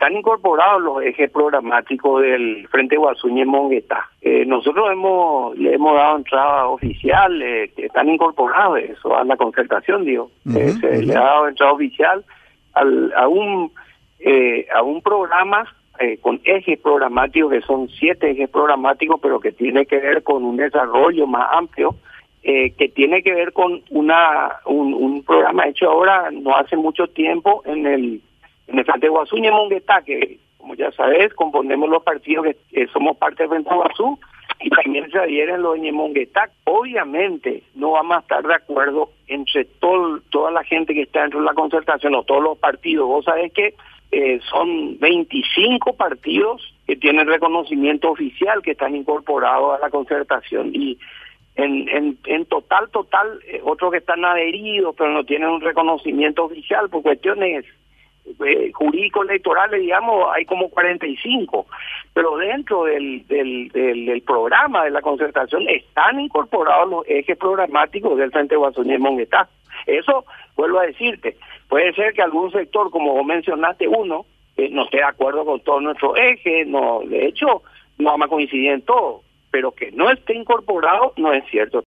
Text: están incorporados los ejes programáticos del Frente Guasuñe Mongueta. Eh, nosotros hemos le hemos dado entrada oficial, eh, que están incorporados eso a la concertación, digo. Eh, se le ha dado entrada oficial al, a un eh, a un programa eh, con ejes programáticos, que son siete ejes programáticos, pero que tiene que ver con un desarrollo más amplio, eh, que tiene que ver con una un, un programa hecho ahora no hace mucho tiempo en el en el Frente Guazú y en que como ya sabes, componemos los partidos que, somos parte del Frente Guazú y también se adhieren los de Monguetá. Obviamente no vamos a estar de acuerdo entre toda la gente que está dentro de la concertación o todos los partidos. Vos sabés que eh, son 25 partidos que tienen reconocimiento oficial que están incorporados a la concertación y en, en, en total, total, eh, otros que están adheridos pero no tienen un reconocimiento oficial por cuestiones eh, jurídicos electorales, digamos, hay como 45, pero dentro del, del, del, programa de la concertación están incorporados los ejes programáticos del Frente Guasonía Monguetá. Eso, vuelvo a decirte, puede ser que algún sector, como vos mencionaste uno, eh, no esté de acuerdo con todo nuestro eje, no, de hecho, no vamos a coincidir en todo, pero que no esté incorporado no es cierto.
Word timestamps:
están 0.00 0.16
incorporados 0.16 0.80
los 0.80 1.02
ejes 1.02 1.30
programáticos 1.30 2.22
del 2.22 2.66
Frente 2.68 2.96
Guasuñe 2.96 3.44
Mongueta. 3.44 4.08
Eh, 4.22 4.46
nosotros 4.46 4.90
hemos 4.90 5.54
le 5.58 5.74
hemos 5.74 5.94
dado 5.94 6.16
entrada 6.16 6.68
oficial, 6.68 7.42
eh, 7.42 7.70
que 7.76 7.84
están 7.84 8.08
incorporados 8.08 8.78
eso 8.78 9.14
a 9.14 9.24
la 9.24 9.36
concertación, 9.36 10.06
digo. 10.06 10.30
Eh, 10.56 10.72
se 10.80 11.02
le 11.02 11.14
ha 11.14 11.20
dado 11.20 11.48
entrada 11.48 11.72
oficial 11.74 12.24
al, 12.72 13.12
a 13.14 13.28
un 13.28 13.72
eh, 14.20 14.66
a 14.74 14.82
un 14.82 15.02
programa 15.02 15.66
eh, 15.98 16.16
con 16.22 16.40
ejes 16.44 16.80
programáticos, 16.80 17.52
que 17.52 17.60
son 17.60 17.90
siete 17.90 18.30
ejes 18.30 18.48
programáticos, 18.48 19.20
pero 19.20 19.38
que 19.38 19.52
tiene 19.52 19.84
que 19.84 19.98
ver 19.98 20.22
con 20.22 20.44
un 20.44 20.56
desarrollo 20.56 21.26
más 21.26 21.46
amplio, 21.52 21.94
eh, 22.42 22.70
que 22.70 22.88
tiene 22.88 23.22
que 23.22 23.34
ver 23.34 23.52
con 23.52 23.82
una 23.90 24.60
un, 24.64 24.94
un 24.94 25.22
programa 25.24 25.68
hecho 25.68 25.90
ahora 25.90 26.30
no 26.32 26.56
hace 26.56 26.78
mucho 26.78 27.06
tiempo 27.08 27.62
en 27.66 27.86
el 27.86 28.22
en 28.70 28.78
el 28.78 28.84
Frente 28.84 29.08
Guazú 29.08 29.36
y 29.36 29.46
en 29.46 29.54
que 30.04 30.38
como 30.58 30.74
ya 30.74 30.92
sabes, 30.92 31.32
componemos 31.34 31.88
los 31.88 32.02
partidos 32.02 32.46
que, 32.70 32.86
somos 32.88 33.16
parte 33.16 33.42
del 33.42 33.50
Frente 33.50 33.74
Guazú 33.74 34.18
y 34.60 34.68
también 34.70 35.10
se 35.10 35.18
adhieren 35.18 35.62
los 35.62 35.80
de 35.80 35.90
Monguetá. 35.90 36.50
Obviamente 36.64 37.62
no 37.74 37.92
vamos 37.92 38.18
a 38.18 38.20
estar 38.20 38.46
de 38.46 38.54
acuerdo 38.54 39.10
entre 39.26 39.64
toda 39.64 40.50
la 40.50 40.62
gente 40.64 40.92
que 40.92 41.02
está 41.02 41.22
dentro 41.22 41.40
de 41.40 41.46
la 41.46 41.54
concertación 41.54 42.14
o 42.14 42.24
todos 42.24 42.42
los 42.42 42.58
partidos. 42.58 43.08
Vos 43.08 43.24
sabés 43.24 43.52
que 43.52 43.74
eh, 44.12 44.40
son 44.50 44.98
25 44.98 45.94
partidos 45.94 46.74
que 46.86 46.96
tienen 46.96 47.26
reconocimiento 47.26 48.10
oficial 48.10 48.60
que 48.62 48.72
están 48.72 48.94
incorporados 48.94 49.78
a 49.78 49.80
la 49.80 49.90
concertación 49.90 50.72
y 50.74 50.98
en, 51.56 51.88
en, 51.88 52.18
en 52.26 52.46
total, 52.46 52.90
total, 52.90 53.40
eh, 53.46 53.60
otros 53.64 53.92
que 53.92 53.98
están 53.98 54.24
adheridos 54.24 54.94
pero 54.96 55.10
no 55.10 55.24
tienen 55.24 55.48
un 55.48 55.60
reconocimiento 55.60 56.44
oficial 56.44 56.88
por 56.90 57.02
cuestiones 57.02 57.64
eh, 58.44 58.70
jurídicos 58.72 59.28
electorales, 59.28 59.80
digamos, 59.80 60.26
hay 60.32 60.44
como 60.44 60.68
45, 60.68 61.66
pero 62.14 62.36
dentro 62.36 62.84
del, 62.84 63.26
del, 63.26 63.68
del, 63.68 64.22
programa 64.22 64.84
de 64.84 64.90
la 64.90 65.02
concertación 65.02 65.68
están 65.68 66.20
incorporados 66.20 66.88
los 66.88 67.04
ejes 67.08 67.36
programáticos 67.36 68.16
del 68.18 68.30
Frente 68.30 68.56
Guasonía 68.56 68.98
Monguetá. 68.98 69.48
Eso, 69.86 70.24
vuelvo 70.56 70.80
a 70.80 70.86
decirte, 70.86 71.36
puede 71.68 71.92
ser 71.94 72.12
que 72.12 72.22
algún 72.22 72.50
sector, 72.52 72.90
como 72.90 73.14
vos 73.14 73.24
mencionaste 73.24 73.88
uno, 73.88 74.26
eh, 74.56 74.68
no 74.70 74.84
esté 74.84 74.98
de 74.98 75.04
acuerdo 75.04 75.44
con 75.44 75.60
todo 75.60 75.80
nuestro 75.80 76.16
eje, 76.16 76.64
no, 76.66 77.00
de 77.04 77.26
hecho, 77.26 77.62
no 77.98 78.10
vamos 78.10 78.26
a 78.26 78.30
coincidir 78.30 78.70
en 78.70 78.82
todo, 78.82 79.22
pero 79.50 79.72
que 79.72 79.90
no 79.92 80.10
esté 80.10 80.34
incorporado 80.34 81.12
no 81.16 81.32
es 81.32 81.44
cierto. 81.50 81.78